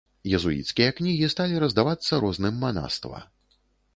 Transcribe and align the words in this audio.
Езуіцкія 0.37 0.93
кнігі 0.99 1.27
сталі 1.33 1.59
раздавацца 1.65 2.21
розным 2.25 2.57
манаства. 2.65 3.21